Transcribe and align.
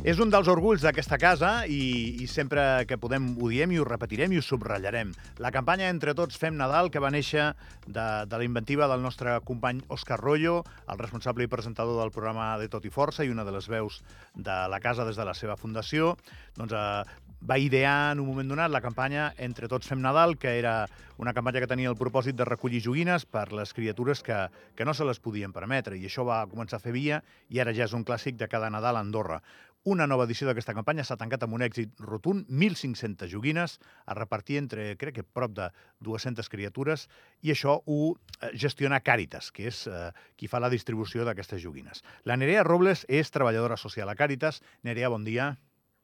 És 0.00 0.16
un 0.16 0.30
dels 0.32 0.48
orgulls 0.48 0.80
d'aquesta 0.80 1.18
casa 1.20 1.48
i, 1.68 2.16
i 2.24 2.26
sempre 2.30 2.62
que 2.88 2.96
podem 2.96 3.34
ho 3.36 3.50
diem 3.52 3.74
i 3.74 3.80
ho 3.80 3.84
repetirem 3.84 4.32
i 4.32 4.38
ho 4.40 4.44
subratllarem. 4.44 5.10
La 5.44 5.50
campanya 5.52 5.90
Entre 5.92 6.14
tots 6.16 6.40
fem 6.40 6.56
Nadal, 6.56 6.88
que 6.88 7.02
va 7.04 7.10
néixer 7.12 7.50
de, 7.84 8.06
de 8.24 8.40
la 8.40 8.46
inventiva 8.46 8.88
del 8.88 9.04
nostre 9.04 9.36
company 9.44 9.82
Òscar 9.92 10.16
Rollo, 10.22 10.62
el 10.88 11.02
responsable 11.02 11.44
i 11.44 11.52
presentador 11.52 12.00
del 12.00 12.14
programa 12.16 12.54
de 12.56 12.70
Tot 12.72 12.88
i 12.88 12.94
Força 12.94 13.28
i 13.28 13.34
una 13.34 13.44
de 13.44 13.52
les 13.52 13.68
veus 13.68 14.00
de 14.32 14.56
la 14.72 14.80
casa 14.80 15.04
des 15.04 15.20
de 15.20 15.28
la 15.28 15.36
seva 15.36 15.60
fundació, 15.60 16.14
doncs, 16.56 16.72
eh, 16.72 17.28
va 17.40 17.56
idear 17.60 18.12
en 18.12 18.20
un 18.20 18.28
moment 18.28 18.48
donat 18.48 18.72
la 18.72 18.82
campanya 18.84 19.30
Entre 19.36 19.68
tots 19.68 19.88
fem 19.88 20.00
Nadal, 20.00 20.38
que 20.40 20.58
era 20.58 20.88
una 21.20 21.32
campanya 21.36 21.60
que 21.60 21.68
tenia 21.68 21.88
el 21.92 21.96
propòsit 22.00 22.36
de 22.36 22.48
recollir 22.48 22.80
joguines 22.84 23.26
per 23.28 23.50
les 23.52 23.72
criatures 23.76 24.22
que, 24.24 24.46
que 24.76 24.84
no 24.88 24.94
se 24.96 25.04
les 25.04 25.20
podien 25.20 25.52
permetre. 25.52 25.96
I 25.96 26.08
això 26.08 26.24
va 26.24 26.46
començar 26.48 26.78
a 26.80 26.84
fer 26.84 26.92
via 26.96 27.20
i 27.48 27.60
ara 27.60 27.74
ja 27.76 27.84
és 27.84 27.96
un 27.96 28.04
clàssic 28.08 28.40
de 28.40 28.48
cada 28.48 28.70
Nadal 28.72 28.96
a 28.96 29.04
Andorra. 29.04 29.40
Una 29.88 30.04
nova 30.04 30.26
edició 30.26 30.44
d'aquesta 30.44 30.74
campanya 30.76 31.06
s'ha 31.08 31.16
tancat 31.16 31.46
amb 31.46 31.56
un 31.56 31.62
èxit 31.64 32.02
rotund, 32.04 32.44
1.500 32.52 33.30
joguines 33.32 33.78
a 34.04 34.16
repartir 34.18 34.58
entre, 34.60 34.90
crec 35.00 35.14
que 35.16 35.22
prop 35.24 35.54
de 35.56 35.70
200 36.04 36.50
criatures, 36.52 37.06
i 37.40 37.54
això 37.54 37.78
ho 37.86 38.00
eh, 38.12 38.50
gestiona 38.52 38.98
Càritas, 39.00 39.48
que 39.48 39.70
és 39.70 39.86
eh, 39.88 40.10
qui 40.36 40.50
fa 40.52 40.60
la 40.60 40.68
distribució 40.68 41.24
d'aquestes 41.24 41.62
joguines. 41.64 42.04
La 42.28 42.36
Nerea 42.36 42.64
Robles 42.66 43.06
és 43.08 43.32
treballadora 43.32 43.78
social 43.80 44.12
a 44.12 44.16
Càritas. 44.18 44.60
Nerea, 44.84 45.08
bon 45.08 45.24
dia. 45.24 45.54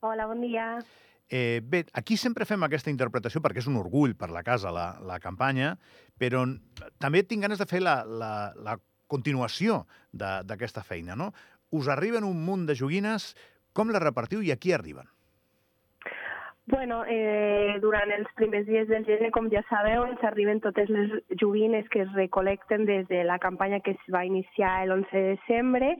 Hola, 0.01 0.25
bon 0.31 0.41
dia. 0.41 0.79
Eh, 1.29 1.61
bé, 1.61 1.83
aquí 1.93 2.17
sempre 2.17 2.47
fem 2.49 2.65
aquesta 2.65 2.89
interpretació 2.89 3.43
perquè 3.45 3.61
és 3.61 3.69
un 3.69 3.77
orgull 3.77 4.15
per 4.17 4.31
la 4.33 4.45
casa, 4.47 4.73
la, 4.73 4.95
la 5.05 5.19
campanya, 5.21 5.75
però 6.17 6.47
també 7.03 7.27
tinc 7.29 7.45
ganes 7.45 7.61
de 7.61 7.69
fer 7.69 7.83
la, 7.85 7.99
la, 8.09 8.33
la 8.57 8.79
continuació 9.07 9.83
d'aquesta 10.17 10.81
feina. 10.87 11.13
No? 11.19 11.33
Us 11.77 11.91
arriben 11.93 12.25
un 12.25 12.41
munt 12.47 12.65
de 12.69 12.77
joguines, 12.79 13.35
com 13.77 13.93
les 13.93 14.03
repartiu 14.03 14.43
i 14.43 14.51
a 14.53 14.57
qui 14.57 14.73
arriben? 14.73 15.07
Bueno, 16.67 17.05
eh, 17.07 17.77
durant 17.79 18.11
els 18.11 18.31
primers 18.35 18.67
dies 18.67 18.89
del 18.91 19.05
gener, 19.07 19.31
com 19.31 19.47
ja 19.53 19.63
sabeu, 19.69 20.03
ens 20.09 20.23
arriben 20.27 20.59
totes 20.65 20.89
les 20.91 21.13
joguines 21.39 21.87
que 21.93 22.01
es 22.03 22.17
recolecten 22.19 22.89
des 22.89 23.07
de 23.07 23.23
la 23.23 23.39
campanya 23.39 23.79
que 23.79 23.95
es 23.95 24.09
va 24.13 24.25
iniciar 24.27 24.81
l'11 24.89 25.13
de 25.13 25.23
desembre 25.37 25.93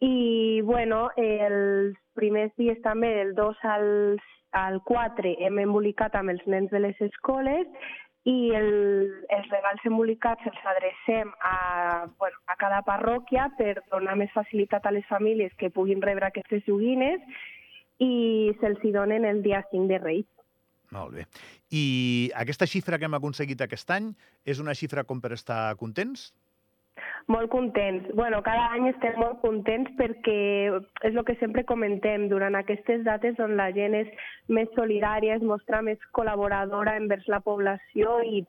i, 0.00 0.62
bueno, 0.64 1.10
eh, 1.16 1.44
els 1.44 1.98
primers 2.16 2.54
dies 2.56 2.80
també, 2.80 3.10
del 3.18 3.34
2 3.36 3.64
al, 3.74 3.88
al 4.56 4.80
4, 4.88 5.34
hem 5.44 5.60
embolicat 5.66 6.16
amb 6.16 6.32
els 6.32 6.46
nens 6.46 6.72
de 6.72 6.80
les 6.86 7.00
escoles 7.04 7.68
i 8.26 8.50
el, 8.54 8.72
els 9.30 9.46
regals 9.52 9.84
embolicats 9.88 10.46
els 10.50 10.64
adrecem 10.72 11.30
a, 11.44 12.08
bueno, 12.18 12.40
a 12.46 12.56
cada 12.60 12.80
parròquia 12.86 13.48
per 13.58 13.78
donar 13.92 14.16
més 14.18 14.32
facilitat 14.34 14.86
a 14.86 14.92
les 14.94 15.06
famílies 15.08 15.54
que 15.60 15.70
puguin 15.70 16.02
rebre 16.02 16.28
aquestes 16.28 16.64
joguines 16.66 17.22
i 18.02 18.54
se'ls 18.60 18.82
hi 18.84 18.92
donen 18.94 19.24
el 19.24 19.42
dia 19.42 19.62
5 19.70 19.88
de 19.90 20.02
Reis. 20.02 20.28
Molt 20.90 21.14
bé. 21.14 21.24
I 21.70 22.30
aquesta 22.40 22.66
xifra 22.66 22.98
que 22.98 23.08
hem 23.08 23.16
aconseguit 23.18 23.60
aquest 23.60 23.90
any 23.92 24.12
és 24.48 24.60
una 24.62 24.74
xifra 24.74 25.04
com 25.04 25.20
per 25.20 25.34
estar 25.36 25.76
contents? 25.80 26.30
Molt 27.28 27.50
contents. 27.50 28.08
bueno, 28.14 28.40
cada 28.42 28.70
any 28.72 28.86
estem 28.88 29.18
molt 29.20 29.42
contents 29.42 29.90
perquè 29.98 30.36
és 31.04 31.12
el 31.12 31.24
que 31.28 31.34
sempre 31.36 31.60
comentem, 31.68 32.22
durant 32.30 32.54
aquestes 32.56 33.02
dates 33.04 33.36
on 33.44 33.52
la 33.58 33.66
gent 33.76 33.92
és 33.98 34.08
més 34.48 34.70
solidària, 34.72 35.34
es 35.36 35.44
mostra 35.44 35.82
més 35.84 36.00
col·laboradora 36.16 36.94
envers 36.96 37.28
la 37.28 37.42
població 37.44 38.14
i 38.24 38.40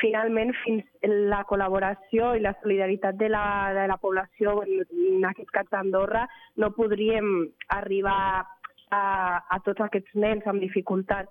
finalment 0.00 0.50
fins 0.64 1.06
la 1.30 1.44
col·laboració 1.46 2.32
i 2.34 2.42
la 2.42 2.56
solidaritat 2.64 3.14
de 3.20 3.28
la, 3.30 3.44
de 3.78 3.86
la 3.86 3.98
població, 4.02 4.56
en 4.66 5.28
aquest 5.30 5.54
cas 5.54 5.70
d'Andorra, 5.70 6.24
no 6.56 6.72
podríem 6.74 7.30
arribar 7.78 8.42
a, 8.90 9.04
a 9.38 9.60
tots 9.62 9.86
aquests 9.86 10.18
nens 10.18 10.50
amb 10.50 10.66
dificultats. 10.66 11.30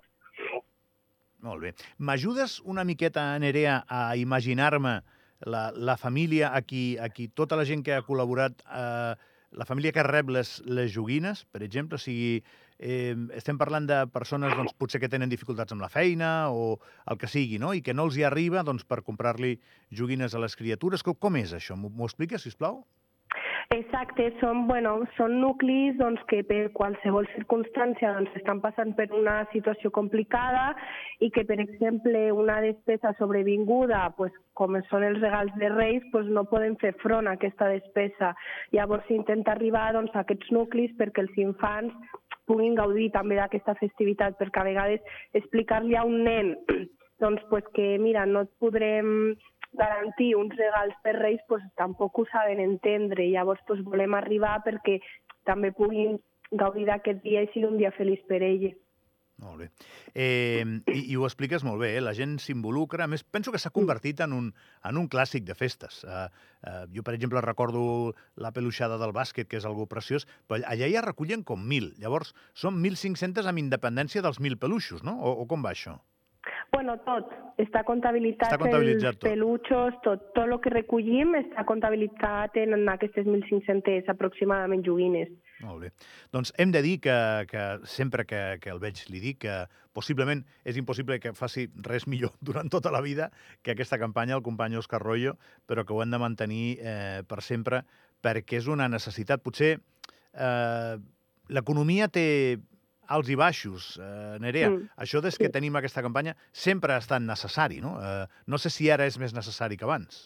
Molt 1.44 1.60
bé. 1.60 1.76
M'ajudes 2.00 2.62
una 2.64 2.88
miqueta, 2.88 3.28
Nerea, 3.44 3.82
a 3.84 4.16
imaginar-me 4.16 5.02
la, 5.46 5.70
la 5.76 5.96
família 5.98 6.52
a 6.54 6.62
qui, 6.66 6.98
a 6.98 7.10
qui 7.14 7.30
tota 7.30 7.58
la 7.58 7.66
gent 7.66 7.86
que 7.86 7.96
ha 7.96 8.04
col·laborat, 8.06 8.66
eh, 8.66 9.16
la 9.56 9.68
família 9.70 9.94
que 9.96 10.04
rep 10.04 10.30
les, 10.34 10.58
les 10.66 10.92
joguines, 10.92 11.46
per 11.54 11.64
exemple, 11.64 12.00
o 12.00 12.02
sigui, 12.02 12.42
eh, 12.80 13.16
estem 13.38 13.58
parlant 13.62 13.88
de 13.88 14.02
persones 14.12 14.56
doncs, 14.58 14.76
potser 14.76 15.00
que 15.00 15.12
tenen 15.12 15.32
dificultats 15.32 15.72
amb 15.72 15.86
la 15.86 15.92
feina 15.94 16.52
o 16.52 16.76
el 17.12 17.22
que 17.22 17.32
sigui, 17.32 17.62
no? 17.62 17.72
i 17.74 17.86
que 17.86 17.96
no 17.96 18.10
els 18.10 18.20
hi 18.20 18.28
arriba 18.28 18.66
doncs, 18.68 18.84
per 18.84 19.04
comprar-li 19.06 19.56
joguines 19.92 20.36
a 20.36 20.44
les 20.44 20.58
criatures. 20.60 21.06
Com, 21.06 21.16
com 21.16 21.40
és 21.40 21.56
això? 21.56 21.78
M'ho 21.80 22.10
expliques, 22.10 22.44
sisplau? 22.44 22.82
plau? 22.82 23.05
Exacte, 23.76 24.30
són, 24.40 24.62
bueno, 24.70 24.92
són 25.18 25.34
nuclis 25.42 25.98
doncs, 26.00 26.22
que 26.30 26.38
per 26.48 26.70
qualsevol 26.78 27.26
circumstància 27.34 28.14
doncs, 28.16 28.32
estan 28.40 28.62
passant 28.64 28.94
per 28.96 29.10
una 29.18 29.34
situació 29.52 29.92
complicada 29.98 30.70
i 31.26 31.30
que, 31.36 31.44
per 31.50 31.58
exemple, 31.60 32.22
una 32.32 32.62
despesa 32.64 33.12
sobrevinguda, 33.20 34.06
pues, 34.16 34.32
com 34.56 34.78
són 34.90 35.04
els 35.10 35.20
regals 35.20 35.52
de 35.60 35.74
Reis, 35.74 36.08
pues, 36.14 36.30
no 36.38 36.46
poden 36.48 36.78
fer 36.80 36.94
front 37.04 37.28
a 37.28 37.36
aquesta 37.36 37.68
despesa. 37.74 38.32
Llavors 38.72 39.04
s'intenta 39.10 39.58
arribar 39.58 39.90
doncs, 39.98 40.16
a 40.16 40.24
aquests 40.24 40.54
nuclis 40.56 40.96
perquè 41.00 41.26
els 41.26 41.42
infants 41.44 42.16
puguin 42.48 42.78
gaudir 42.80 43.10
també 43.12 43.42
d'aquesta 43.42 43.76
festivitat, 43.82 44.40
perquè 44.40 44.62
a 44.62 44.70
vegades 44.70 45.18
explicar-li 45.42 46.00
a 46.00 46.06
un 46.08 46.24
nen 46.24 46.56
doncs, 47.20 47.44
pues, 47.50 47.64
que 47.74 47.98
mira, 48.00 48.26
no 48.26 48.42
et 48.44 48.52
podrem 48.60 49.36
garantir 49.80 50.34
uns 50.36 50.56
regals 50.58 50.96
per 51.04 51.16
Reis 51.18 51.44
pues, 51.50 51.64
tampoc 51.80 52.20
ho 52.20 52.26
saben 52.32 52.62
entendre. 52.64 53.28
Llavors 53.32 53.62
pues, 53.68 53.84
volem 53.84 54.16
arribar 54.18 54.58
perquè 54.66 55.00
també 55.46 55.72
puguin 55.76 56.18
gaudir 56.52 56.88
d'aquest 56.90 57.22
dia 57.24 57.44
i 57.46 57.52
sigui 57.54 57.70
un 57.70 57.78
dia 57.82 57.94
feliç 57.96 58.24
per 58.30 58.42
ells. 58.46 58.76
Molt 59.44 59.60
bé. 59.60 59.66
Eh, 60.14 60.64
i, 60.88 61.02
I 61.12 61.18
ho 61.20 61.26
expliques 61.28 61.64
molt 61.68 61.82
bé, 61.82 61.90
eh? 61.98 62.04
la 62.04 62.14
gent 62.16 62.38
s'involucra. 62.40 63.08
Més, 63.12 63.26
penso 63.28 63.52
que 63.52 63.60
s'ha 63.60 63.74
convertit 63.76 64.22
en 64.24 64.32
un, 64.36 64.48
en 64.88 65.00
un 65.02 65.10
clàssic 65.12 65.44
de 65.48 65.58
festes. 65.60 66.04
Eh, 66.08 66.24
eh, 66.64 66.86
jo, 66.96 67.04
per 67.04 67.18
exemple, 67.18 67.44
recordo 67.44 68.14
la 68.40 68.54
peluixada 68.56 69.00
del 69.02 69.12
bàsquet, 69.16 69.50
que 69.52 69.60
és 69.60 69.68
algo 69.68 69.90
preciós, 69.92 70.28
però 70.48 70.62
allà 70.64 70.88
ja 70.92 71.04
recullen 71.04 71.44
com 71.44 71.68
mil. 71.68 71.92
Llavors, 72.00 72.32
són 72.56 72.80
1.500 72.80 73.52
amb 73.52 73.66
independència 73.66 74.24
dels 74.24 74.40
mil 74.40 74.56
peluixos, 74.62 75.04
no? 75.04 75.20
O, 75.20 75.36
o 75.44 75.50
com 75.52 75.68
va 75.68 75.76
això? 75.76 76.00
Bueno, 76.76 76.98
tot. 77.08 77.32
Està 77.62 77.86
comptabilitzat, 77.88 78.50
està 78.50 78.60
comptabilitzat 78.60 79.24
els 79.24 79.64
tot. 79.64 80.02
tot. 80.04 80.24
Tot 80.36 80.44
el 80.44 80.58
que 80.60 80.74
recollim 80.74 81.38
està 81.40 81.64
comptabilitzat 81.68 82.58
en, 82.60 82.76
aquestes 82.92 83.26
1.500 83.26 84.12
aproximadament 84.12 84.84
joguines. 84.84 85.32
Molt 85.64 85.86
bé. 85.86 85.92
Doncs 86.36 86.52
hem 86.60 86.74
de 86.76 86.82
dir 86.84 86.98
que, 87.06 87.16
que 87.48 87.64
sempre 87.88 88.26
que, 88.28 88.42
que 88.60 88.74
el 88.74 88.82
veig 88.84 89.06
li 89.08 89.24
dic 89.24 89.40
que 89.46 89.56
possiblement 89.96 90.44
és 90.68 90.76
impossible 90.76 91.22
que 91.24 91.32
faci 91.38 91.70
res 91.88 92.10
millor 92.12 92.36
durant 92.50 92.68
tota 92.72 92.92
la 92.92 93.02
vida 93.06 93.32
que 93.64 93.72
aquesta 93.72 94.02
campanya 94.02 94.36
el 94.36 94.44
company 94.44 94.76
Òscar 94.76 95.00
Rollo, 95.00 95.38
però 95.66 95.88
que 95.88 95.96
ho 95.96 96.04
hem 96.04 96.12
de 96.12 96.20
mantenir 96.20 96.66
eh, 96.84 97.24
per 97.28 97.40
sempre 97.42 97.86
perquè 98.26 98.60
és 98.60 98.68
una 98.68 98.90
necessitat. 98.92 99.44
Potser 99.46 99.78
eh, 99.78 100.96
l'economia 101.48 102.12
té 102.12 102.26
alts 103.08 103.30
i 103.30 103.38
baixos, 103.40 103.90
eh, 104.02 104.38
Nerea. 104.42 104.70
Mm. 104.72 104.90
Això 105.06 105.22
des 105.22 105.38
que 105.38 105.50
sí. 105.50 105.54
tenim 105.54 105.76
aquesta 105.76 106.04
campanya 106.06 106.36
sempre 106.52 106.96
ha 106.96 107.02
estat 107.04 107.22
necessari, 107.22 107.82
no? 107.84 107.96
Eh, 108.02 108.26
no 108.48 108.62
sé 108.62 108.72
si 108.74 108.90
ara 108.92 109.08
és 109.10 109.20
més 109.22 109.34
necessari 109.34 109.78
que 109.78 109.88
abans. 109.88 110.26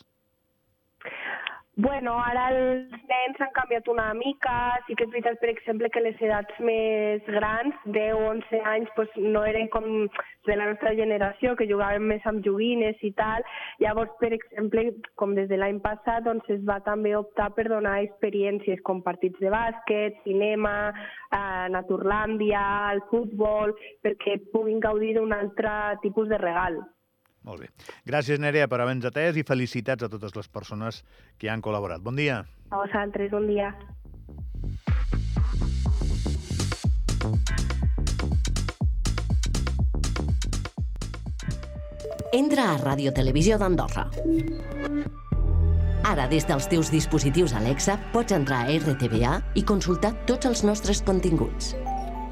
Bueno, 1.79 2.17
ara 2.19 2.49
els 2.51 3.03
nens 3.07 3.37
han 3.39 3.53
canviat 3.55 3.85
una 3.87 4.09
mica. 4.17 4.55
Sí 4.83 4.97
que 4.99 5.05
és 5.05 5.11
veritat, 5.13 5.37
per 5.39 5.47
exemple, 5.53 5.87
que 5.93 6.01
les 6.03 6.17
edats 6.27 6.57
més 6.67 7.29
grans, 7.31 7.77
10 7.95 8.17
o 8.17 8.25
11 8.33 8.59
anys, 8.73 8.91
pues, 8.97 9.13
no 9.15 9.45
eren 9.47 9.69
com 9.71 9.87
de 10.49 10.57
la 10.59 10.67
nostra 10.73 10.91
generació, 10.97 11.53
que 11.55 11.69
jugaven 11.71 12.03
més 12.11 12.27
amb 12.27 12.43
joguines 12.43 12.99
i 13.07 13.13
tal. 13.21 13.47
Llavors, 13.85 14.11
per 14.19 14.33
exemple, 14.35 14.89
com 15.15 15.37
des 15.39 15.47
de 15.47 15.61
l'any 15.61 15.79
passat, 15.87 16.27
doncs 16.27 16.51
es 16.57 16.67
va 16.67 16.81
també 16.83 17.15
optar 17.15 17.47
per 17.55 17.69
donar 17.71 17.95
experiències 18.03 18.83
com 18.83 18.99
partits 19.07 19.39
de 19.39 19.55
bàsquet, 19.55 20.19
cinema, 20.27 20.77
eh, 21.31 21.65
Naturlàndia, 21.79 22.67
el 22.91 23.05
futbol, 23.07 23.77
perquè 24.03 24.41
puguin 24.51 24.83
gaudir 24.83 25.15
d'un 25.15 25.31
altre 25.31 25.99
tipus 26.03 26.27
de 26.27 26.43
regal. 26.43 26.81
Molt 27.49 27.65
bé. 27.65 27.69
Gràcies, 28.05 28.37
Nerea, 28.37 28.67
per 28.69 28.77
haver-nos 28.83 29.09
atès 29.09 29.39
i 29.41 29.45
felicitats 29.45 30.05
a 30.05 30.09
totes 30.11 30.35
les 30.37 30.49
persones 30.53 31.01
que 31.41 31.49
han 31.49 31.63
col·laborat. 31.65 32.03
Bon 32.05 32.15
dia. 32.15 32.43
A 32.69 32.83
vosaltres, 32.83 33.31
bon 33.33 33.49
dia. 33.49 33.73
Entra 42.37 42.67
a 42.69 42.77
Radio 42.77 43.09
Televisió 43.17 43.57
d'Andorra. 43.57 44.05
Ara, 46.05 46.27
des 46.29 46.45
dels 46.45 46.69
teus 46.69 46.91
dispositius 46.93 47.55
Alexa, 47.57 47.97
pots 48.13 48.37
entrar 48.37 48.61
a 48.67 48.77
RTBA 48.77 49.33
i 49.57 49.65
consultar 49.65 50.13
tots 50.29 50.45
els 50.45 50.61
nostres 50.63 51.01
continguts. 51.01 51.73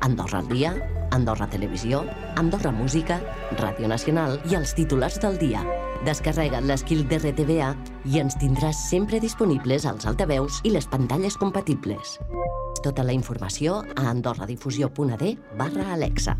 Andorra 0.06 0.44
al 0.44 0.54
dia, 0.54 0.76
Andorra 1.12 1.48
Televisió, 1.50 2.04
Andorra 2.36 2.72
Música, 2.72 3.20
Ràdio 3.58 3.88
Nacional 3.88 4.40
i 4.50 4.56
els 4.58 4.74
titulars 4.78 5.20
del 5.24 5.38
dia. 5.42 5.64
Descarrega't 6.06 6.68
l'esquil 6.70 7.06
de 7.10 7.18
RTVA 7.20 7.72
i 8.06 8.20
ens 8.22 8.38
tindràs 8.42 8.84
sempre 8.90 9.20
disponibles 9.24 9.88
als 9.90 10.06
altaveus 10.06 10.62
i 10.64 10.74
les 10.76 10.88
pantalles 10.88 11.38
compatibles. 11.38 12.18
Tota 12.84 13.04
la 13.04 13.16
informació 13.16 13.82
a 13.96 14.10
andorradifusió.d 14.12 15.34
barra 15.58 15.94
Alexa. 15.94 16.38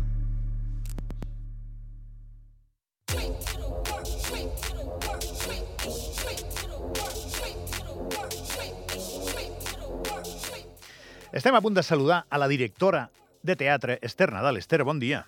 Estem 11.38 11.54
a 11.54 11.60
punt 11.60 11.76
de 11.76 11.82
saludar 11.84 12.24
a 12.30 12.38
la 12.40 12.48
directora 12.48 13.10
de 13.42 13.56
teatre, 13.56 13.98
Esther 14.02 14.30
Nadal. 14.32 14.56
Esther, 14.56 14.84
bon 14.84 15.00
dia. 15.00 15.24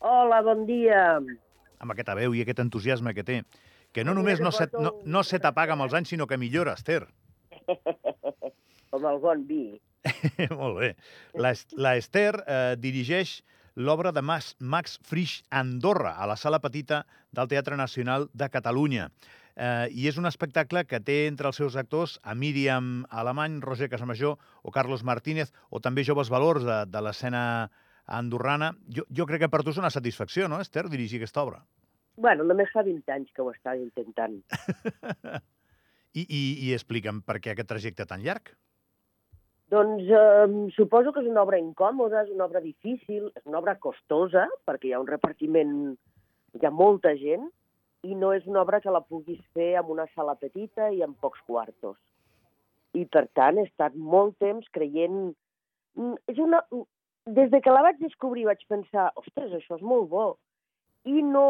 Hola, 0.00 0.40
bon 0.42 0.64
dia. 0.68 1.18
Amb 1.80 1.92
aquesta 1.92 2.16
veu 2.16 2.34
i 2.36 2.42
aquest 2.44 2.62
entusiasme 2.62 3.12
que 3.16 3.24
té, 3.26 3.42
que 3.92 4.04
no 4.04 4.14
només 4.16 4.40
no 4.40 4.52
se, 4.52 4.68
no, 4.78 4.94
no 5.04 5.22
se 5.26 5.40
t'apaga 5.42 5.74
amb 5.76 5.86
els 5.86 5.96
anys, 5.96 6.12
sinó 6.12 6.26
que 6.30 6.38
millora, 6.40 6.76
Esther. 6.78 7.04
Com 8.90 9.06
el 9.06 9.20
bon 9.22 9.46
vi. 9.48 9.64
Molt 10.60 10.80
bé. 10.80 10.94
La, 11.34 11.52
la 11.76 11.94
Esther 12.00 12.32
eh, 12.46 12.76
dirigeix 12.80 13.40
l'obra 13.80 14.12
de 14.12 14.22
Max, 14.22 14.54
Max 14.58 14.98
Frisch 15.06 15.44
Andorra 15.50 16.16
a 16.18 16.26
la 16.26 16.36
Sala 16.36 16.60
Petita 16.60 17.04
del 17.32 17.48
Teatre 17.48 17.76
Nacional 17.76 18.28
de 18.32 18.48
Catalunya. 18.50 19.10
Eh, 19.60 19.92
I 19.92 20.06
és 20.08 20.16
un 20.16 20.24
espectacle 20.24 20.86
que 20.88 21.02
té 21.04 21.26
entre 21.28 21.50
els 21.50 21.58
seus 21.60 21.74
actors 21.76 22.14
a 22.24 22.32
Míriam 22.32 23.02
Alemany, 23.12 23.58
Roger 23.60 23.90
Casamajor 23.92 24.38
o 24.64 24.72
Carlos 24.72 25.04
Martínez, 25.04 25.52
o 25.68 25.82
també 25.84 26.04
joves 26.06 26.32
valors 26.32 26.64
de, 26.64 26.78
de 26.88 27.02
l'escena 27.04 27.42
andorrana. 28.08 28.70
Jo, 28.88 29.04
jo 29.12 29.26
crec 29.28 29.44
que 29.44 29.50
per 29.52 29.60
tu 29.60 29.74
és 29.74 29.82
una 29.82 29.92
satisfacció, 29.92 30.48
no, 30.48 30.62
Esther, 30.64 30.86
dirigir 30.88 31.20
aquesta 31.20 31.44
obra? 31.44 31.60
Bueno, 32.16 32.48
només 32.48 32.72
fa 32.72 32.86
20 32.86 33.12
anys 33.12 33.36
que 33.36 33.44
ho 33.44 33.52
estava 33.52 33.76
intentant. 33.76 34.40
I, 36.20 36.24
i, 36.24 36.42
i 36.66 36.72
explica'm 36.74 37.20
per 37.22 37.38
què 37.44 37.52
aquest 37.52 37.68
trajecte 37.68 38.08
tan 38.08 38.24
llarg. 38.24 38.54
Doncs 39.70 40.08
eh, 40.08 40.48
suposo 40.74 41.12
que 41.12 41.20
és 41.22 41.28
una 41.30 41.44
obra 41.44 41.60
incòmoda, 41.60 42.24
és 42.24 42.32
una 42.32 42.48
obra 42.48 42.64
difícil, 42.64 43.28
és 43.36 43.44
una 43.44 43.60
obra 43.60 43.76
costosa, 43.78 44.48
perquè 44.66 44.88
hi 44.88 44.96
ha 44.96 45.04
un 45.04 45.12
repartiment, 45.12 45.74
hi 46.56 46.66
ha 46.66 46.72
molta 46.74 47.12
gent, 47.20 47.44
i 48.02 48.14
no 48.16 48.32
és 48.32 48.46
una 48.48 48.62
obra 48.62 48.80
que 48.80 48.92
la 48.92 49.02
puguis 49.04 49.40
fer 49.56 49.74
amb 49.80 49.90
una 49.94 50.06
sala 50.14 50.36
petita 50.40 50.88
i 50.94 51.02
amb 51.04 51.18
pocs 51.20 51.42
quartos. 51.48 51.98
I, 52.96 53.04
per 53.04 53.26
tant, 53.38 53.58
he 53.60 53.68
estat 53.68 53.94
molt 53.94 54.38
temps 54.42 54.66
creient... 54.76 55.34
Mm, 55.98 56.16
És 56.32 56.40
una... 56.42 56.62
Des 57.30 57.50
de 57.52 57.60
que 57.62 57.70
la 57.70 57.82
vaig 57.84 57.98
descobrir 58.00 58.46
vaig 58.48 58.62
pensar, 58.66 59.10
ostres, 59.20 59.52
això 59.54 59.76
és 59.76 59.82
molt 59.86 60.08
bo. 60.10 60.24
I 61.06 61.20
no, 61.22 61.44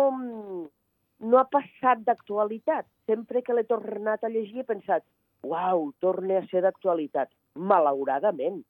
no 1.20 1.38
ha 1.38 1.46
passat 1.48 2.02
d'actualitat. 2.04 2.88
Sempre 3.08 3.40
que 3.46 3.54
l'he 3.54 3.64
tornat 3.68 4.26
a 4.26 4.32
llegir 4.32 4.64
he 4.64 4.66
pensat, 4.66 5.06
uau, 5.46 5.92
torna 6.02 6.40
a 6.40 6.46
ser 6.50 6.64
d'actualitat. 6.66 7.30
Malauradament, 7.54 8.60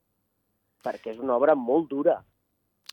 perquè 0.84 1.14
és 1.14 1.24
una 1.24 1.38
obra 1.40 1.56
molt 1.56 1.88
dura. 1.90 2.20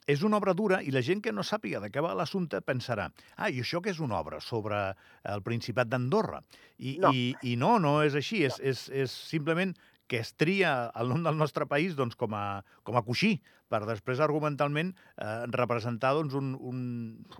És 0.07 0.23
una 0.23 0.39
obra 0.39 0.53
dura 0.55 0.79
i 0.81 0.93
la 0.95 1.03
gent 1.03 1.19
que 1.23 1.33
no 1.35 1.43
sàpiga 1.43 1.81
de 1.83 1.89
què 1.91 2.01
va 2.03 2.13
l'assumpte 2.15 2.61
pensarà 2.63 3.09
ah, 3.35 3.49
i 3.51 3.59
això 3.59 3.81
que 3.83 3.91
és 3.91 3.99
una 3.99 4.21
obra 4.21 4.39
sobre 4.39 4.79
el 5.27 5.43
Principat 5.43 5.91
d'Andorra? 5.91 6.39
I, 6.79 6.97
No. 7.03 7.11
i, 7.11 7.33
I 7.43 7.57
no, 7.59 7.75
no 7.83 7.99
és 8.05 8.15
així. 8.15 8.45
És, 8.47 8.59
és, 8.63 8.87
és 8.89 9.11
simplement 9.11 9.75
que 10.07 10.21
es 10.23 10.31
tria 10.39 10.89
el 10.95 11.11
nom 11.11 11.25
del 11.25 11.35
nostre 11.37 11.67
país 11.67 11.95
doncs, 11.97 12.15
com, 12.15 12.33
a, 12.33 12.63
com 12.87 12.95
a 12.95 13.03
coixí 13.03 13.35
per 13.67 13.83
després 13.83 14.21
argumentalment 14.23 14.93
eh, 14.95 15.43
representar 15.51 16.13
doncs, 16.15 16.35
un, 16.39 16.53
un, 16.55 16.79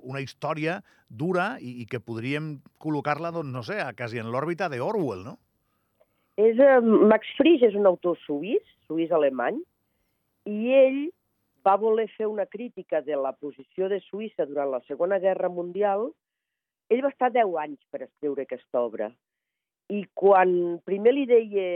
una 0.04 0.20
història 0.20 0.82
dura 1.08 1.54
i, 1.64 1.78
i 1.84 1.88
que 1.88 2.04
podríem 2.04 2.58
col·locar-la, 2.84 3.32
doncs, 3.32 3.54
no 3.56 3.64
sé, 3.64 3.80
a, 3.80 3.94
quasi 3.96 4.20
en 4.20 4.28
l'òrbita 4.34 4.68
d'Orwell, 4.74 5.24
no? 5.24 5.38
És, 6.38 6.60
eh, 6.60 6.82
Max 6.84 7.32
Frisch 7.40 7.64
és 7.66 7.78
un 7.80 7.88
autor 7.90 8.20
suís, 8.26 8.62
suís-alemany, 8.92 9.64
i 10.52 10.76
ell 10.76 11.00
va 11.68 11.76
voler 11.82 12.08
fer 12.16 12.28
una 12.32 12.46
crítica 12.46 13.02
de 13.02 13.18
la 13.20 13.34
posició 13.36 13.90
de 13.92 14.00
Suïssa 14.08 14.46
durant 14.48 14.72
la 14.72 14.82
Segona 14.88 15.20
Guerra 15.20 15.50
Mundial. 15.50 16.08
Ell 16.90 17.04
va 17.04 17.12
estar 17.12 17.32
10 17.36 17.58
anys 17.64 17.82
per 17.92 18.06
escriure 18.06 18.46
aquesta 18.48 18.82
obra. 18.82 19.10
I 19.92 20.06
quan 20.14 20.80
primer 20.88 21.14
li 21.16 21.26
deia 21.28 21.68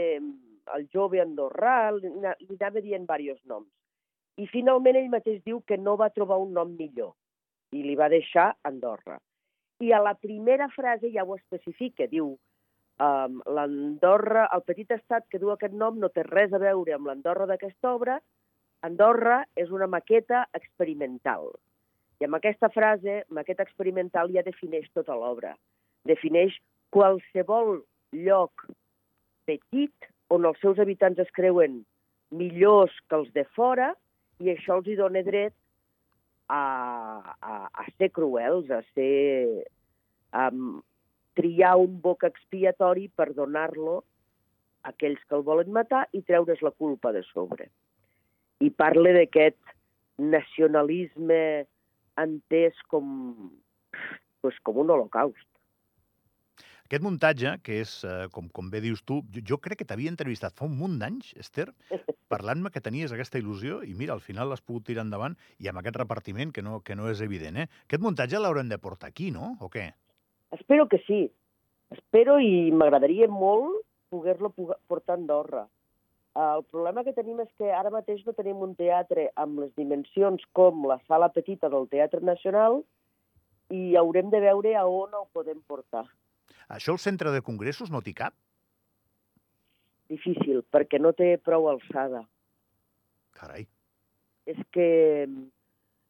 el 0.76 0.86
jove 0.94 1.20
andorrà, 1.20 1.90
li 1.96 2.08
na- 2.22 2.36
li 2.40 2.56
anava 2.58 2.80
dient 2.80 3.06
diversos 3.06 3.44
noms. 3.46 3.68
I 4.40 4.46
finalment 4.46 4.96
ell 4.96 5.10
mateix 5.12 5.42
diu 5.44 5.60
que 5.66 5.76
no 5.76 5.96
va 6.00 6.08
trobar 6.10 6.38
un 6.40 6.52
nom 6.56 6.72
millor 6.76 7.12
i 7.72 7.82
li 7.82 7.96
va 7.96 8.08
deixar 8.08 8.54
Andorra. 8.68 9.18
I 9.80 9.92
a 9.92 10.00
la 10.00 10.14
primera 10.14 10.68
frase 10.68 11.10
ja 11.12 11.24
ho 11.24 11.36
especifica, 11.36 12.06
diu 12.06 12.36
um, 13.00 13.40
l'Andorra, 13.46 14.46
el 14.54 14.62
petit 14.62 14.90
estat 14.90 15.26
que 15.28 15.40
du 15.42 15.50
aquest 15.50 15.74
nom 15.74 15.98
no 15.98 16.08
té 16.08 16.22
res 16.28 16.52
a 16.52 16.60
veure 16.62 16.94
amb 16.94 17.06
l'Andorra 17.10 17.46
d'aquesta 17.50 17.94
obra, 17.94 18.20
Andorra 18.86 19.42
és 19.58 19.70
una 19.70 19.86
maqueta 19.86 20.44
experimental. 20.58 21.50
I 22.20 22.26
amb 22.26 22.38
aquesta 22.38 22.70
frase, 22.74 23.22
maqueta 23.30 23.64
experimental 23.66 24.30
ja 24.34 24.44
defineix 24.46 24.88
tota 24.94 25.14
l'obra. 25.18 25.54
Defineix 26.06 26.54
qualsevol 26.94 27.80
lloc 28.12 28.66
petit 29.46 30.10
on 30.30 30.46
els 30.48 30.60
seus 30.62 30.78
habitants 30.82 31.18
es 31.22 31.30
creuen 31.34 31.82
millors 32.32 32.94
que 33.08 33.18
els 33.18 33.30
de 33.34 33.44
fora 33.56 33.92
i 34.42 34.52
això 34.52 34.78
els 34.78 34.88
hi 34.88 34.96
dona 34.98 35.22
dret 35.26 35.54
a, 36.48 36.62
a, 37.38 37.54
a 37.72 37.84
ser 37.98 38.10
cruels, 38.10 38.70
a 38.70 38.82
ser... 38.94 39.68
a 40.32 40.48
triar 41.32 41.76
un 41.80 41.94
boc 42.04 42.26
expiatori 42.28 43.06
per 43.08 43.32
donar-lo 43.32 44.02
a 44.82 44.90
aquells 44.90 45.22
que 45.28 45.36
el 45.38 45.44
volen 45.46 45.70
matar 45.72 46.02
i 46.12 46.20
treure's 46.28 46.60
la 46.60 46.72
culpa 46.76 47.12
de 47.16 47.22
sobre. 47.30 47.70
I 48.62 48.70
parla 48.70 49.14
d'aquest 49.16 49.58
nacionalisme 50.22 51.38
entès 52.22 52.78
com, 52.92 53.50
pues, 54.40 54.58
com 54.62 54.78
un 54.84 54.92
holocaust. 54.94 55.48
Aquest 56.92 57.04
muntatge, 57.06 57.54
que 57.64 57.78
és, 57.80 57.92
eh, 58.04 58.26
com, 58.32 58.50
com 58.52 58.66
bé 58.68 58.82
dius 58.84 59.00
tu, 59.08 59.22
jo, 59.32 59.40
jo 59.48 59.56
crec 59.64 59.78
que 59.80 59.86
t'havia 59.88 60.12
entrevistat 60.12 60.52
fa 60.58 60.66
un 60.66 60.74
munt 60.76 60.98
d'anys, 61.00 61.30
Esther, 61.40 61.70
parlant-me 62.32 62.68
que 62.74 62.82
tenies 62.84 63.14
aquesta 63.16 63.40
il·lusió 63.40 63.78
i 63.88 63.94
mira, 63.96 64.12
al 64.12 64.20
final 64.20 64.52
l'has 64.52 64.60
pogut 64.60 64.84
tirar 64.90 65.06
endavant 65.06 65.38
i 65.58 65.70
amb 65.70 65.80
aquest 65.80 65.96
repartiment 65.96 66.52
que 66.52 66.60
no, 66.60 66.82
que 66.84 66.96
no 66.98 67.08
és 67.08 67.22
evident. 67.24 67.62
Eh? 67.64 67.68
Aquest 67.88 68.04
muntatge 68.04 68.40
l'haurem 68.42 68.68
de 68.68 68.76
portar 68.76 69.08
aquí, 69.08 69.30
no? 69.32 69.54
O 69.64 69.70
què? 69.72 69.86
Espero 70.52 70.84
que 70.92 71.00
sí. 71.06 71.22
Espero 71.96 72.36
i 72.44 72.68
m'agradaria 72.76 73.28
molt 73.32 73.80
poder-lo 74.12 74.52
portar 74.52 75.16
a 75.16 75.18
Andorra. 75.18 75.64
El 76.32 76.62
problema 76.64 77.02
que 77.04 77.12
tenim 77.12 77.42
és 77.44 77.50
que 77.60 77.68
ara 77.76 77.90
mateix 77.92 78.22
no 78.24 78.32
tenim 78.32 78.62
un 78.64 78.72
teatre 78.76 79.26
amb 79.36 79.58
les 79.60 79.72
dimensions 79.76 80.44
com 80.56 80.86
la 80.88 80.96
sala 81.04 81.28
petita 81.34 81.68
del 81.68 81.88
Teatre 81.92 82.22
Nacional 82.24 82.80
i 83.72 83.96
haurem 84.00 84.30
de 84.32 84.40
veure 84.40 84.72
a 84.76 84.86
on 84.88 85.12
el 85.18 85.26
podem 85.36 85.60
portar. 85.68 86.06
Això 86.72 86.94
el 86.96 87.02
centre 87.04 87.34
de 87.34 87.42
congressos 87.44 87.92
no 87.92 88.00
t'hi 88.00 88.14
cap? 88.16 88.32
Difícil, 90.08 90.62
perquè 90.72 91.00
no 91.00 91.12
té 91.16 91.36
prou 91.36 91.68
alçada. 91.68 92.24
Carai. 93.36 93.66
És 94.48 94.58
que 94.72 94.88
mm, 95.28 95.46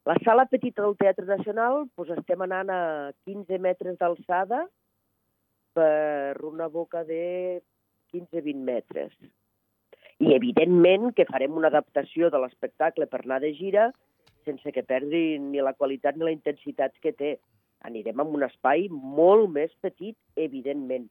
la 0.07 0.15
sala 0.23 0.47
petita 0.47 0.87
del 0.87 0.95
Teatre 0.99 1.27
Nacional 1.27 1.83
doncs 1.97 2.15
estem 2.15 2.47
anant 2.47 2.71
a 2.71 2.81
15 3.27 3.59
metres 3.59 3.99
d'alçada 3.99 4.63
per 5.75 6.39
una 6.47 6.71
boca 6.71 7.03
de 7.03 7.61
15-20 8.15 8.67
metres. 8.71 9.15
I, 10.23 10.31
evidentment, 10.37 11.11
que 11.17 11.25
farem 11.27 11.57
una 11.59 11.67
adaptació 11.73 12.29
de 12.31 12.39
l'espectacle 12.39 13.07
per 13.11 13.23
anar 13.23 13.41
de 13.43 13.51
gira 13.57 13.89
sense 14.45 14.71
que 14.75 14.83
perdi 14.83 15.37
ni 15.39 15.61
la 15.63 15.73
qualitat 15.75 16.17
ni 16.19 16.25
la 16.27 16.33
intensitat 16.35 16.95
que 17.03 17.13
té. 17.15 17.33
Anirem 17.87 18.19
a 18.19 18.25
un 18.27 18.43
espai 18.47 18.87
molt 18.91 19.49
més 19.51 19.71
petit, 19.83 20.15
evidentment, 20.39 21.09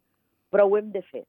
però 0.53 0.67
ho 0.69 0.77
hem 0.79 0.91
de 0.95 1.03
fer. 1.11 1.25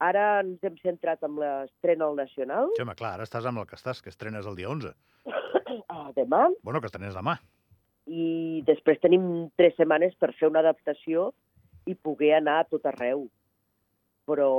Ara 0.00 0.40
ens 0.40 0.64
hem 0.64 0.76
centrat 0.80 1.24
en 1.28 1.36
l'estrena 1.40 2.06
al 2.08 2.16
Nacional, 2.16 2.70
Sí, 2.76 2.82
home, 2.84 2.96
clar, 2.96 3.14
ara 3.18 3.26
estàs 3.28 3.44
amb 3.48 3.60
el 3.60 3.66
que 3.68 3.76
estàs, 3.76 4.00
que 4.00 4.08
estrenes 4.12 4.48
el 4.48 4.56
dia 4.56 4.68
11. 4.72 4.94
ah, 5.92 6.08
demà, 6.16 6.46
Bueno, 6.64 6.80
que 6.80 6.88
estrenes 6.88 7.16
demà. 7.16 7.36
i 8.08 8.62
després 8.66 8.98
tenim 9.00 9.50
tres 9.60 9.76
setmanes 9.76 10.16
per 10.18 10.32
fer 10.38 10.48
una 10.48 10.64
adaptació 10.64 11.30
i 11.86 11.94
poder 11.94 12.32
anar 12.40 12.60
a 12.60 12.68
tot 12.68 12.88
arreu. 12.88 13.28
Però 14.30 14.50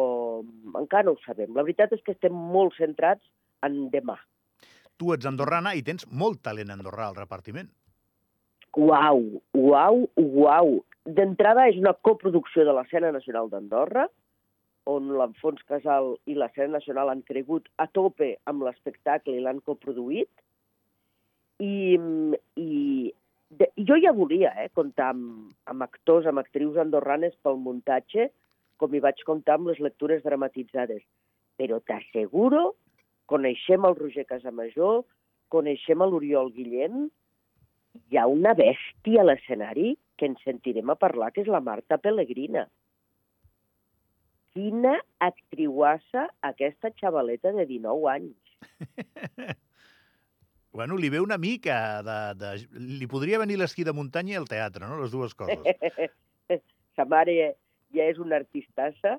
encara 0.76 1.08
no 1.08 1.16
ho 1.16 1.24
sabem. 1.26 1.54
La 1.56 1.64
veritat 1.64 1.94
és 1.96 2.04
que 2.06 2.16
estem 2.16 2.36
molt 2.36 2.76
centrats 2.76 3.24
en 3.66 3.86
demà. 3.94 4.18
Tu 5.00 5.14
ets 5.16 5.26
andorrana 5.30 5.74
i 5.78 5.84
tens 5.86 6.06
molt 6.24 6.44
talent 6.46 6.74
andorrà 6.74 7.08
al 7.10 7.18
repartiment. 7.18 7.70
Uau, 8.78 9.24
uau, 9.58 10.04
uau. 10.16 10.74
D'entrada 11.06 11.66
és 11.72 11.80
una 11.80 11.96
coproducció 12.08 12.64
de 12.68 12.76
l'Escena 12.76 13.10
Nacional 13.16 13.50
d'Andorra, 13.52 14.06
on 14.92 15.12
l'Enfons 15.18 15.62
Casal 15.70 16.16
i 16.30 16.36
l'Escena 16.38 16.78
Nacional 16.78 17.12
han 17.12 17.24
cregut 17.28 17.68
a 17.82 17.88
tope 17.88 18.36
amb 18.50 18.64
l'espectacle 18.66 19.36
i 19.36 19.42
l'han 19.44 19.62
coproduït. 19.66 20.30
I, 21.62 21.98
i 22.58 22.70
de, 23.60 23.68
jo 23.90 23.98
ja 24.02 24.14
volia 24.16 24.54
eh, 24.58 24.70
comptar 24.74 25.12
amb, 25.14 25.52
amb 25.70 25.86
actors, 25.86 26.30
amb 26.30 26.42
actrius 26.42 26.80
andorranes 26.82 27.36
pel 27.44 27.60
muntatge, 27.62 28.30
com 28.82 28.94
hi 28.94 29.02
vaig 29.06 29.22
comptar 29.28 29.60
amb 29.60 29.70
les 29.70 29.80
lectures 29.86 30.24
dramatitzades. 30.26 31.06
Però 31.62 31.78
t'asseguro 31.86 32.72
coneixem 33.32 33.88
el 33.88 33.96
Roger 33.96 34.26
Casamajor, 34.28 35.04
coneixem 35.54 36.04
l'Oriol 36.04 36.52
Guillem, 36.56 37.08
hi 38.10 38.20
ha 38.20 38.28
una 38.28 38.54
bèstia 38.58 39.24
a 39.24 39.28
l'escenari 39.28 39.96
que 40.20 40.28
ens 40.30 40.44
sentirem 40.48 40.92
a 40.92 40.98
parlar, 41.00 41.32
que 41.32 41.44
és 41.46 41.52
la 41.52 41.64
Marta 41.64 42.00
Pellegrina. 42.02 42.66
Quina 44.52 44.98
actriuassa 45.24 46.28
aquesta 46.52 46.92
xavaleta 47.00 47.54
de 47.56 47.68
19 47.76 48.16
anys. 48.18 48.56
Bueno, 50.72 50.96
li 50.96 51.10
ve 51.12 51.20
una 51.20 51.36
mica 51.38 52.00
de... 52.00 52.14
de... 52.40 52.50
Li 52.80 53.08
podria 53.12 53.42
venir 53.42 53.58
l'esquí 53.60 53.84
de 53.84 53.92
muntanya 53.92 54.32
i 54.32 54.38
el 54.40 54.46
teatre, 54.48 54.88
no? 54.88 55.02
Les 55.02 55.12
dues 55.12 55.34
coses. 55.36 55.60
Sa 56.96 57.04
mare 57.12 57.34
ja 57.96 58.08
és 58.12 58.20
una 58.22 58.38
artistassa 58.42 59.18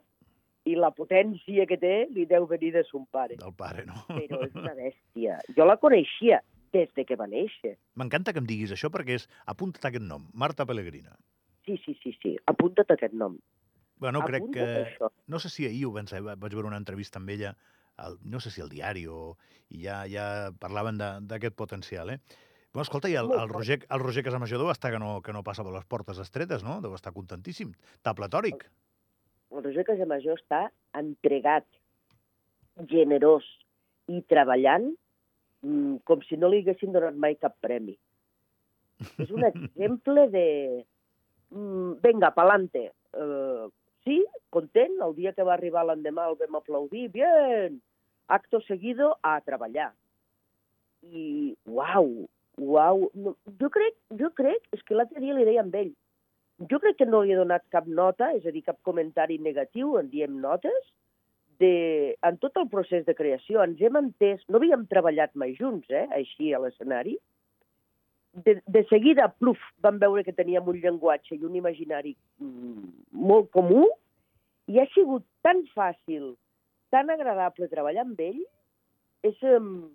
i 0.65 0.77
la 0.79 0.93
potència 0.95 1.67
que 1.67 1.77
té 1.81 2.07
li 2.15 2.25
deu 2.31 2.47
venir 2.47 2.73
de 2.77 2.85
son 2.87 3.07
pare. 3.11 3.37
Del 3.41 3.55
pare, 3.59 3.85
no? 3.89 4.05
Però 4.09 4.43
és 4.47 4.55
una 4.55 4.75
bèstia. 4.79 5.41
Jo 5.57 5.67
la 5.67 5.77
coneixia 5.83 6.43
des 6.73 6.89
de 6.97 7.05
que 7.05 7.17
va 7.19 7.27
néixer. 7.27 7.75
M'encanta 8.01 8.33
que 8.33 8.41
em 8.41 8.47
diguis 8.49 8.71
això 8.73 8.89
perquè 8.95 9.19
és... 9.19 9.27
Apunta't 9.51 9.91
aquest 9.91 10.05
nom, 10.07 10.29
Marta 10.33 10.65
Pellegrina. 10.65 11.17
Sí, 11.67 11.77
sí, 11.85 11.97
sí, 12.03 12.15
sí. 12.23 12.37
Apunta't 12.47 12.95
aquest 12.95 13.13
nom. 13.13 13.37
Bueno, 14.03 14.23
crec 14.27 14.47
que... 14.55 14.65
Això. 14.87 15.11
No 15.29 15.39
sé 15.43 15.51
si 15.53 15.67
ahir 15.67 15.85
ho 15.87 15.93
vaig, 15.95 16.11
vaig 16.11 16.55
veure 16.55 16.71
una 16.71 16.79
entrevista 16.81 17.21
amb 17.21 17.31
ella, 17.35 17.53
al, 17.99 18.17
no 18.25 18.41
sé 18.41 18.51
si 18.51 18.63
al 18.63 18.71
diari 18.73 19.05
o... 19.07 19.37
I 19.73 19.83
ja, 19.87 20.03
ja 20.11 20.25
parlaven 20.61 20.99
de- 21.01 21.19
d'aquest 21.31 21.55
potencial, 21.57 22.11
eh? 22.13 22.19
Bueno, 22.73 22.87
escolta, 22.87 23.11
i 23.13 23.17
el, 23.21 23.29
el. 23.37 23.51
Roger, 23.51 23.83
el 23.91 24.01
Roger 24.01 24.23
Casamajor 24.25 24.63
deu 24.63 24.71
estar 24.73 24.91
que 24.95 24.99
no, 25.01 25.19
que 25.21 25.33
no 25.37 25.43
passa 25.45 25.65
per 25.65 25.75
les 25.75 25.85
portes 25.85 26.17
estretes, 26.23 26.63
no? 26.65 26.79
Deu 26.81 26.95
estar 26.97 27.13
contentíssim. 27.13 27.75
Està 27.99 28.15
platòric. 28.17 28.65
El 29.53 29.61
Roger 29.67 29.85
Casamajor 29.85 30.41
està 30.41 30.63
entregat, 30.97 31.67
generós 32.89 33.45
i 34.09 34.23
treballant 34.33 34.89
mm, 34.89 36.01
com 36.09 36.25
si 36.25 36.41
no 36.41 36.49
li 36.49 36.63
haguessin 36.63 36.97
donat 36.97 37.21
mai 37.21 37.37
cap 37.37 37.59
premi. 37.61 37.99
És 39.21 39.29
un 39.29 39.45
exemple 39.53 40.27
de... 40.33 40.49
Mm, 41.53 42.01
venga, 42.01 42.33
pa'lante. 42.33 42.89
Uh, 43.13 43.69
sí, 44.09 44.23
content, 44.49 44.97
el 45.05 45.13
dia 45.21 45.37
que 45.37 45.45
va 45.45 45.59
arribar 45.61 45.85
l'endemà 45.85 46.31
el 46.33 46.41
vam 46.41 46.63
aplaudir, 46.63 47.11
bien, 47.13 47.83
acto 48.33 48.65
seguido 48.65 49.13
a 49.21 49.37
treballar. 49.45 49.93
I, 51.03 51.53
uau, 51.69 52.15
uau, 52.61 53.09
no, 53.15 53.35
jo 53.61 53.71
crec, 53.73 53.97
jo 54.21 54.31
crec, 54.37 54.65
és 54.77 54.83
que 54.87 54.97
l'altre 54.97 55.21
dia 55.23 55.37
li 55.37 55.47
deia 55.49 55.63
amb 55.65 55.77
ell, 55.79 55.93
jo 56.71 56.79
crec 56.83 56.99
que 57.01 57.09
no 57.09 57.23
li 57.23 57.33
he 57.33 57.39
donat 57.39 57.65
cap 57.73 57.87
nota, 57.89 58.31
és 58.37 58.45
a 58.47 58.53
dir, 58.55 58.65
cap 58.67 58.79
comentari 58.87 59.39
negatiu, 59.43 59.97
en 59.99 60.11
diem 60.13 60.39
notes, 60.43 60.91
de, 61.63 62.17
en 62.27 62.39
tot 62.43 62.57
el 62.59 62.69
procés 62.73 63.05
de 63.07 63.15
creació 63.15 63.63
ens 63.63 63.81
hem 63.83 63.99
entès, 64.01 64.43
no 64.49 64.59
havíem 64.59 64.87
treballat 64.91 65.35
mai 65.39 65.55
junts, 65.59 65.89
eh, 65.91 66.07
així 66.17 66.53
a 66.53 66.61
l'escenari, 66.63 67.17
de, 68.33 68.57
de 68.75 68.83
seguida, 68.89 69.29
pluf, 69.39 69.61
vam 69.85 69.99
veure 70.01 70.25
que 70.25 70.35
teníem 70.35 70.69
un 70.69 70.79
llenguatge 70.81 71.37
i 71.37 71.45
un 71.45 71.57
imaginari 71.59 72.15
mm, 72.41 72.87
molt 73.29 73.51
comú, 73.55 73.85
i 74.73 74.81
ha 74.81 74.87
sigut 74.95 75.27
tan 75.45 75.65
fàcil, 75.75 76.33
tan 76.95 77.11
agradable 77.13 77.71
treballar 77.73 78.07
amb 78.07 78.21
ell, 78.21 78.45
és... 79.27 79.43
Um, 79.43 79.91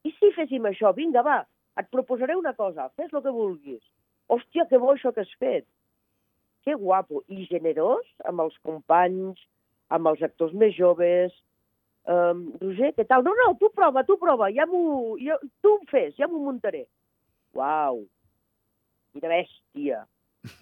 I 0.00 0.14
si 0.16 0.30
féssim 0.32 0.64
això? 0.64 0.94
Vinga, 0.96 1.20
va, 1.20 1.42
et 1.80 1.90
proposaré 1.92 2.36
una 2.38 2.54
cosa, 2.58 2.88
fes 2.96 3.12
el 3.12 3.22
que 3.24 3.34
vulguis. 3.34 3.82
Hòstia, 4.30 4.66
que 4.70 4.78
bo 4.78 4.92
això 4.94 5.12
que 5.14 5.24
has 5.24 5.32
fet. 5.42 5.66
Que 6.64 6.76
guapo. 6.78 7.24
I 7.28 7.46
generós 7.50 8.06
amb 8.28 8.44
els 8.44 8.56
companys, 8.66 9.40
amb 9.90 10.10
els 10.12 10.22
actors 10.22 10.54
més 10.54 10.76
joves. 10.76 11.34
Um, 12.10 12.46
Roger, 12.62 12.92
què 12.96 13.04
tal? 13.08 13.24
No, 13.26 13.34
no, 13.38 13.50
tu 13.60 13.70
prova, 13.74 14.04
tu 14.06 14.16
prova, 14.20 14.48
ja 14.54 14.66
m'ho... 14.70 15.18
Ja, 15.20 15.36
tu 15.62 15.74
em 15.78 15.84
fes, 15.90 16.14
ja 16.18 16.28
m'ho 16.30 16.40
muntaré. 16.46 16.86
Uau, 17.58 18.04
quina 19.12 19.32
bèstia. 19.34 20.04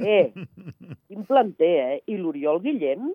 Eh, 0.03 0.33
quin 1.07 1.27
planter, 1.29 1.75
eh? 1.85 1.99
I 2.11 2.19
l'Oriol 2.19 2.63
Guillem, 2.65 3.13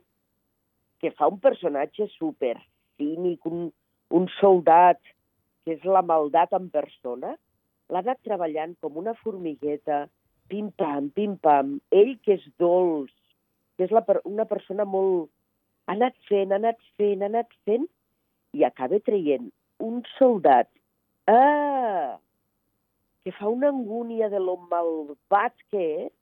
que 1.03 1.11
fa 1.17 1.27
un 1.31 1.41
personatge 1.43 2.07
super 2.13 2.55
cínic, 2.97 3.43
un, 3.49 3.67
un 4.15 4.29
soldat 4.37 5.01
que 5.63 5.75
és 5.75 5.83
la 5.87 6.03
maldat 6.05 6.53
en 6.55 6.69
persona, 6.71 7.33
l'ha 7.91 8.03
anat 8.03 8.21
treballant 8.25 8.75
com 8.81 8.99
una 9.01 9.13
formigueta, 9.19 10.05
pim-pam, 10.51 11.09
pim-pam, 11.15 11.77
ell 11.91 12.15
que 12.23 12.37
és 12.37 12.45
dolç, 12.61 13.13
que 13.77 13.87
és 13.87 13.93
la, 13.95 14.03
per- 14.05 14.21
una 14.29 14.45
persona 14.49 14.85
molt... 14.85 15.31
Ha 15.83 15.97
anat 15.97 16.15
fent, 16.29 16.53
ha 16.53 16.61
anat 16.61 16.79
fent, 16.95 17.23
ha 17.25 17.27
anat 17.27 17.49
fent, 17.67 17.89
i 18.55 18.63
acaba 18.63 19.01
traient 19.03 19.49
un 19.83 19.99
soldat 20.15 20.69
ah, 21.27 22.15
que 23.23 23.33
fa 23.35 23.49
una 23.51 23.71
angúnia 23.73 24.29
de 24.31 24.39
lo 24.39 24.55
malvat 24.71 25.55
que 25.71 25.83
és, 26.05 26.13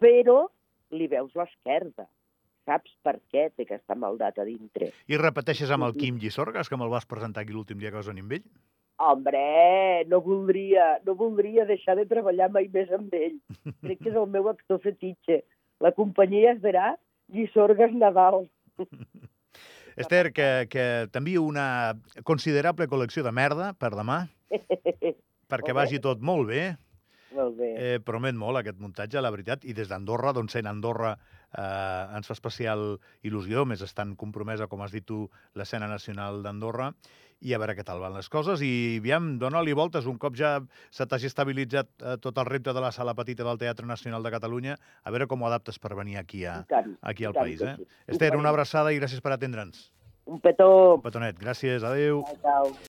però 0.00 0.42
li 0.96 1.06
veus 1.08 1.32
l'esquerda. 1.38 2.08
Saps 2.68 2.92
per 3.04 3.16
què 3.32 3.48
té 3.56 3.64
aquesta 3.64 3.96
maldat 3.96 4.38
a 4.38 4.44
dintre. 4.44 4.90
I 5.08 5.18
repeteixes 5.20 5.72
amb 5.72 5.88
el 5.88 5.96
Quim 5.96 6.20
Llisorgas, 6.20 6.68
que 6.68 6.76
me'l 6.76 6.92
vas 6.92 7.08
presentar 7.08 7.44
aquí 7.44 7.56
l'últim 7.56 7.80
dia 7.80 7.90
que 7.90 7.98
vas 7.98 8.10
venir 8.10 8.24
amb 8.26 8.36
ell? 8.36 8.44
Hombre, 9.00 10.04
no 10.12 10.20
voldria, 10.20 10.98
no 11.06 11.14
voldria 11.16 11.64
deixar 11.64 11.96
de 11.96 12.04
treballar 12.08 12.50
mai 12.52 12.68
més 12.72 12.90
amb 12.92 13.14
ell. 13.16 13.38
Crec 13.84 14.02
que 14.02 14.10
és 14.12 14.18
el 14.20 14.28
meu 14.28 14.50
actor 14.52 14.80
fetitxe. 14.84 15.40
La 15.80 15.94
companyia 15.96 16.52
es 16.52 16.60
verà 16.60 16.92
Llisorgas 17.32 17.94
Nadal. 17.96 18.44
Esther, 20.00 20.32
que, 20.36 20.68
que 20.72 20.84
t'envio 21.12 21.42
una 21.44 21.96
considerable 22.28 22.86
col·lecció 22.92 23.24
de 23.26 23.32
merda 23.32 23.72
per 23.80 23.90
demà, 23.96 24.22
perquè 25.52 25.74
vagi 25.76 26.00
tot 26.04 26.20
molt 26.20 26.48
bé. 26.52 26.62
Molt 27.36 27.56
bé. 27.56 27.70
Eh, 27.78 27.98
promet 28.02 28.34
molt 28.34 28.58
aquest 28.58 28.80
muntatge, 28.82 29.20
la 29.22 29.30
veritat, 29.32 29.64
i 29.64 29.74
des 29.76 29.88
d'Andorra, 29.90 30.32
doncs 30.36 30.56
sent 30.56 30.66
Andorra, 30.66 31.12
eh, 31.54 32.16
ens 32.18 32.28
fa 32.28 32.36
especial 32.36 32.96
il·lusió, 33.26 33.64
més 33.68 33.84
estan 33.86 34.16
compromesa, 34.18 34.68
com 34.70 34.82
has 34.82 34.94
dit 34.94 35.06
tu, 35.06 35.22
l'escena 35.54 35.88
nacional 35.90 36.42
d'Andorra, 36.44 36.90
i 37.40 37.54
a 37.54 37.60
veure 37.60 37.74
què 37.76 37.84
tal 37.86 38.00
van 38.02 38.14
les 38.16 38.28
coses, 38.32 38.62
i 38.64 38.98
aviam, 39.00 39.32
dona-li 39.40 39.74
voltes, 39.76 40.08
un 40.10 40.18
cop 40.20 40.36
ja 40.36 40.58
se 40.92 41.06
t'hagi 41.08 41.30
estabilitzat 41.30 41.90
eh, 42.02 42.16
tot 42.20 42.38
el 42.40 42.48
repte 42.50 42.74
de 42.76 42.84
la 42.84 42.92
sala 42.92 43.14
petita 43.16 43.46
del 43.46 43.60
Teatre 43.60 43.88
Nacional 43.88 44.26
de 44.26 44.34
Catalunya, 44.34 44.76
a 45.04 45.14
veure 45.14 45.28
com 45.30 45.42
ho 45.42 45.48
adaptes 45.48 45.80
per 45.80 45.94
venir 45.98 46.20
aquí, 46.20 46.44
a, 46.44 46.60
tant, 46.68 46.94
aquí 47.00 47.24
al 47.24 47.36
tant 47.36 47.48
país. 47.48 47.64
Eh? 47.64 47.74
sí. 47.80 47.88
Esther, 48.14 48.36
una 48.36 48.52
abraçada 48.52 48.92
i 48.92 49.00
gràcies 49.00 49.24
per 49.24 49.34
atendre'ns. 49.36 49.88
Un 50.30 50.38
petó. 50.38 51.00
Petonet, 51.02 51.40
gràcies, 51.40 51.82
adeu. 51.86 52.22
Ciao. 52.44 52.70